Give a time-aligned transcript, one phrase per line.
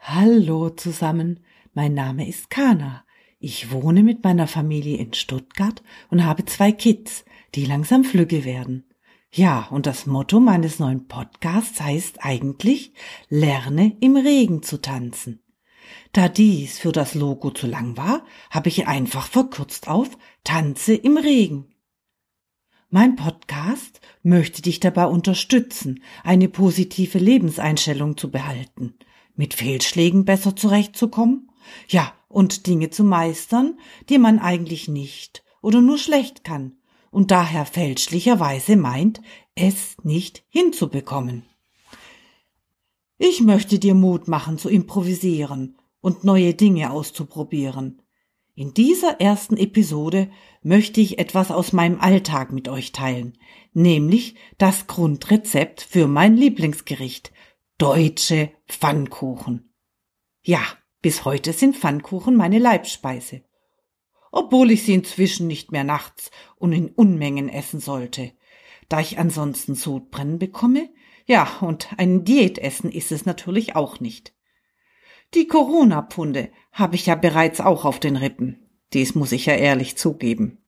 [0.00, 1.40] Hallo zusammen,
[1.74, 3.04] mein Name ist Kana.
[3.38, 7.24] Ich wohne mit meiner Familie in Stuttgart und habe zwei Kids,
[7.54, 8.84] die langsam flügge werden.
[9.30, 12.94] Ja, und das Motto meines neuen Podcasts heißt eigentlich
[13.28, 15.40] Lerne im Regen zu tanzen.
[16.12, 20.08] Da dies für das Logo zu lang war, habe ich einfach verkürzt auf
[20.42, 21.74] Tanze im Regen.
[22.90, 28.94] Mein Podcast möchte dich dabei unterstützen, eine positive Lebenseinstellung zu behalten
[29.36, 31.50] mit Fehlschlägen besser zurechtzukommen?
[31.88, 36.78] Ja, und Dinge zu meistern, die man eigentlich nicht oder nur schlecht kann
[37.10, 39.20] und daher fälschlicherweise meint,
[39.54, 41.42] es nicht hinzubekommen.
[43.18, 48.00] Ich möchte dir Mut machen zu improvisieren und neue Dinge auszuprobieren.
[48.58, 50.32] In dieser ersten Episode
[50.64, 53.38] möchte ich etwas aus meinem Alltag mit euch teilen,
[53.72, 57.30] nämlich das Grundrezept für mein Lieblingsgericht,
[57.78, 59.72] deutsche Pfannkuchen.
[60.42, 60.60] Ja,
[61.02, 63.44] bis heute sind Pfannkuchen meine Leibspeise.
[64.32, 68.32] Obwohl ich sie inzwischen nicht mehr nachts und in Unmengen essen sollte,
[68.88, 70.90] da ich ansonsten Sodbrennen bekomme.
[71.26, 74.34] Ja, und ein Diätessen ist es natürlich auch nicht.
[75.34, 78.68] Die Corona-Punde habe ich ja bereits auch auf den Rippen.
[78.92, 80.58] Dies muss ich ja ehrlich zugeben.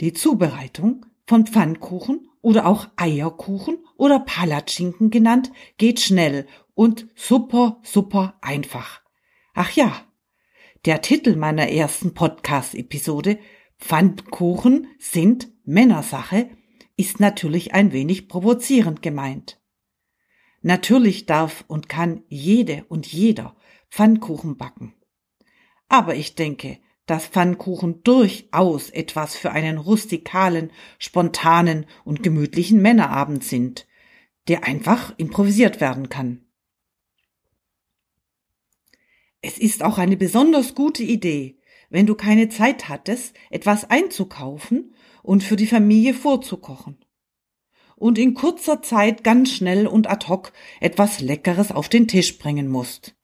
[0.00, 8.38] Die Zubereitung von Pfannkuchen oder auch Eierkuchen oder Palatschinken genannt, geht schnell und super, super
[8.40, 9.02] einfach.
[9.54, 9.92] Ach ja,
[10.84, 13.38] der Titel meiner ersten Podcast-Episode
[13.78, 16.48] Pfannkuchen sind Männersache
[16.96, 19.57] ist natürlich ein wenig provozierend gemeint.
[20.62, 23.56] Natürlich darf und kann jede und jeder
[23.90, 24.94] Pfannkuchen backen.
[25.88, 33.86] Aber ich denke, dass Pfannkuchen durchaus etwas für einen rustikalen, spontanen und gemütlichen Männerabend sind,
[34.48, 36.44] der einfach improvisiert werden kann.
[39.40, 41.58] Es ist auch eine besonders gute Idee,
[41.90, 46.98] wenn du keine Zeit hattest, etwas einzukaufen und für die Familie vorzukochen.
[47.98, 52.68] Und in kurzer Zeit ganz schnell und ad hoc etwas Leckeres auf den Tisch bringen
[52.68, 53.16] musst.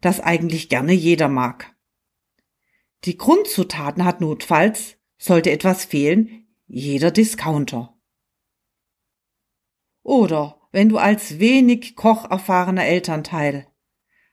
[0.00, 1.74] Das eigentlich gerne jeder mag.
[3.04, 7.96] Die Grundzutaten hat notfalls, sollte etwas fehlen, jeder Discounter.
[10.02, 13.66] Oder wenn du als wenig kocherfahrener Elternteil,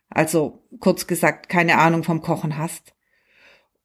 [0.08, 2.94] also kurz gesagt keine Ahnung vom Kochen hast,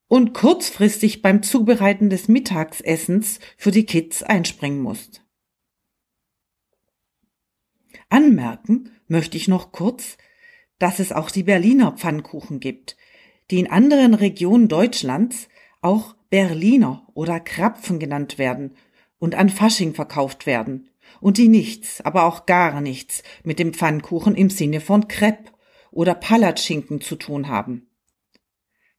[0.07, 5.23] und kurzfristig beim Zubereiten des Mittagsessens für die Kids einspringen musst.
[8.09, 10.17] Anmerken möchte ich noch kurz,
[10.79, 12.97] dass es auch die Berliner Pfannkuchen gibt,
[13.51, 15.49] die in anderen Regionen Deutschlands
[15.81, 18.77] auch Berliner oder Krapfen genannt werden
[19.19, 24.35] und an Fasching verkauft werden und die nichts, aber auch gar nichts mit dem Pfannkuchen
[24.35, 25.51] im Sinne von Crepe
[25.91, 27.89] oder Palatschinken zu tun haben.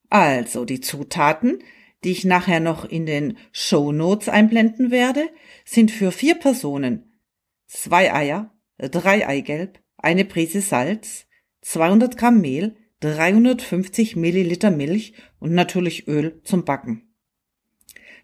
[0.08, 1.62] Also die Zutaten,
[2.02, 5.28] die ich nachher noch in den Show Notes einblenden werde,
[5.64, 7.20] sind für vier Personen
[7.66, 8.52] zwei Eier,
[8.88, 11.26] drei Eigelb, eine Prise Salz,
[11.62, 17.14] 200 Gramm Mehl, 350 Milliliter Milch und natürlich Öl zum Backen.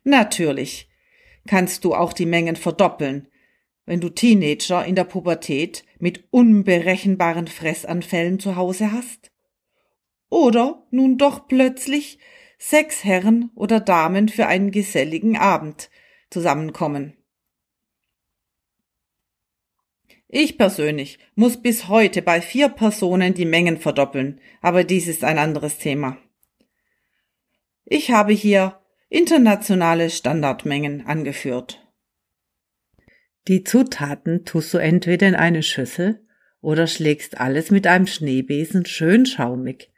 [0.05, 0.89] Natürlich
[1.47, 3.29] kannst du auch die Mengen verdoppeln,
[3.87, 9.31] wenn du Teenager in der Pubertät mit unberechenbaren Fressanfällen zu Hause hast.
[10.29, 12.19] Oder nun doch plötzlich
[12.59, 15.91] sechs Herren oder Damen für einen geselligen Abend
[16.31, 17.16] zusammenkommen.
[20.29, 25.39] Ich persönlich muss bis heute bei vier Personen die Mengen verdoppeln, aber dies ist ein
[25.39, 26.19] anderes Thema.
[27.85, 31.81] Ich habe hier internationale Standardmengen angeführt.
[33.47, 36.27] Die Zutaten tust du entweder in eine Schüssel
[36.61, 39.93] oder schlägst alles mit einem Schneebesen schön schaumig.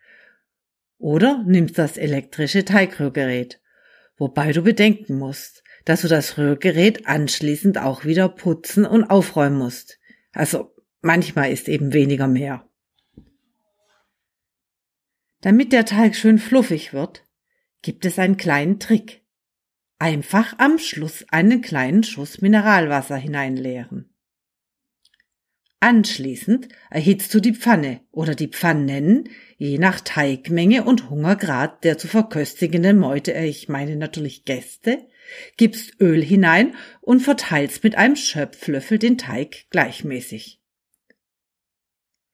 [0.98, 3.62] Oder nimmst das elektrische Teigrührgerät,
[4.18, 9.97] wobei du bedenken musst, dass du das Rührgerät anschließend auch wieder putzen und aufräumen musst.
[10.38, 12.64] Also manchmal ist eben weniger mehr.
[15.40, 17.26] Damit der Teig schön fluffig wird,
[17.82, 19.24] gibt es einen kleinen Trick.
[19.98, 24.14] Einfach am Schluss einen kleinen Schuss Mineralwasser hineinleeren.
[25.80, 32.06] Anschließend erhitzt du die Pfanne oder die Pfannen, je nach Teigmenge und Hungergrad der zu
[32.06, 35.08] verköstigenden Meute, ich meine natürlich Gäste,
[35.56, 40.60] gibst Öl hinein und verteilst mit einem Schöpflöffel den Teig gleichmäßig.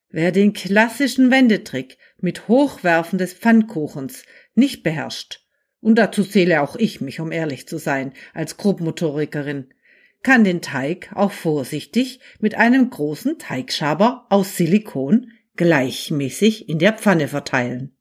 [0.08, 4.24] Wer den klassischen Wendetrick mit Hochwerfen des Pfannkuchens
[4.54, 5.44] nicht beherrscht
[5.80, 9.74] und dazu zähle auch ich mich, um ehrlich zu sein, als Grobmotorikerin,
[10.22, 17.28] kann den Teig auch vorsichtig mit einem großen Teigschaber aus Silikon gleichmäßig in der Pfanne
[17.28, 17.96] verteilen.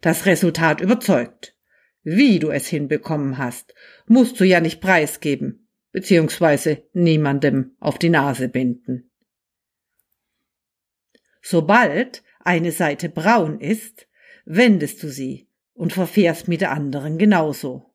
[0.00, 1.57] Das Resultat überzeugt.
[2.10, 3.74] Wie du es hinbekommen hast,
[4.06, 9.10] musst du ja nicht preisgeben, beziehungsweise niemandem auf die Nase binden.
[11.42, 14.08] Sobald eine Seite braun ist,
[14.46, 17.92] wendest du sie und verfährst mit der anderen genauso.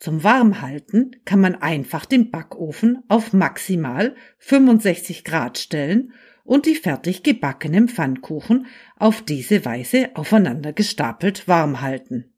[0.00, 7.22] Zum Warmhalten kann man einfach den Backofen auf maximal 65 Grad stellen und die fertig
[7.22, 8.66] gebackenen Pfannkuchen
[8.96, 12.34] auf diese Weise aufeinander gestapelt warm halten.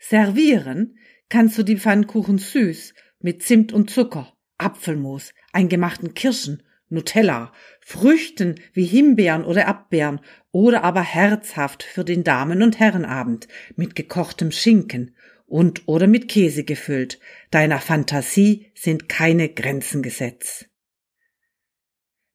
[0.00, 0.98] Servieren
[1.28, 8.86] kannst du die Pfannkuchen süß mit Zimt und Zucker, Apfelmus, eingemachten Kirschen, Nutella, Früchten wie
[8.86, 10.20] Himbeeren oder Erdbeeren
[10.50, 15.14] oder aber herzhaft für den Damen- und Herrenabend mit gekochtem Schinken
[15.46, 17.20] und oder mit Käse gefüllt.
[17.50, 20.68] Deiner Fantasie sind keine Grenzen gesetzt.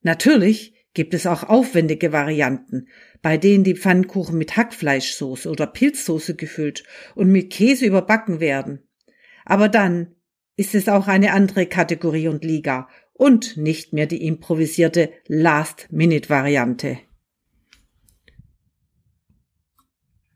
[0.01, 2.88] Natürlich gibt es auch aufwendige Varianten,
[3.21, 6.83] bei denen die Pfannkuchen mit Hackfleischsoße oder Pilzsoße gefüllt
[7.13, 8.80] und mit Käse überbacken werden.
[9.45, 10.15] Aber dann
[10.57, 16.98] ist es auch eine andere Kategorie und Liga und nicht mehr die improvisierte Last-Minute-Variante.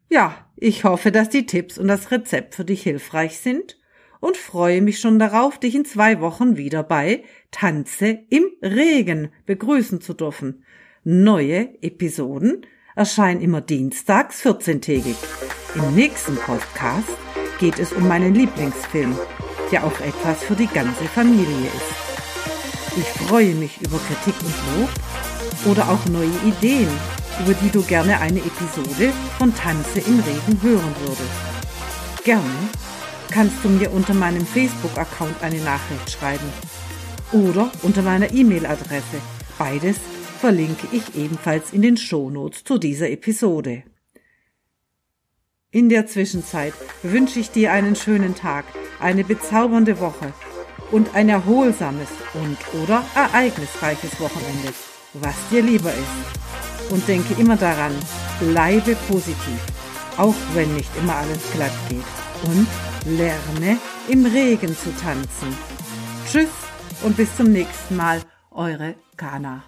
[0.10, 3.79] Ja, ich hoffe, dass die Tipps und das Rezept für dich hilfreich sind
[4.20, 10.02] und freue mich schon darauf, dich in zwei Wochen wieder bei Tanze im Regen begrüßen
[10.02, 10.64] zu dürfen.
[11.04, 15.16] Neue Episoden erscheinen immer dienstags 14-tägig.
[15.76, 17.08] Im nächsten Podcast
[17.60, 19.18] geht es um meinen Lieblingsfilm,
[19.72, 22.98] der auch etwas für die ganze Familie ist.
[22.98, 26.90] Ich freue mich über Kritik und Lob oder auch neue Ideen
[27.40, 32.24] über die du gerne eine Episode von Tanze im Regen hören würdest.
[32.24, 32.70] Gerne
[33.32, 36.52] kannst du mir unter meinem Facebook-Account eine Nachricht schreiben
[37.32, 39.22] oder unter meiner E-Mail-Adresse.
[39.58, 39.98] Beides
[40.40, 43.84] verlinke ich ebenfalls in den Shownotes zu dieser Episode.
[45.72, 46.74] In der Zwischenzeit
[47.04, 48.66] wünsche ich dir einen schönen Tag,
[49.00, 50.34] eine bezaubernde Woche
[50.92, 54.74] und ein erholsames und oder ereignisreiches Wochenende,
[55.14, 57.94] was dir lieber ist und denke immer daran,
[58.40, 59.62] bleibe positiv,
[60.18, 62.04] auch wenn nicht immer alles glatt geht.
[62.46, 62.68] Und
[63.06, 65.56] lerne im Regen zu tanzen.
[66.30, 66.50] Tschüss
[67.04, 69.64] und bis zum nächsten Mal, eure Kana.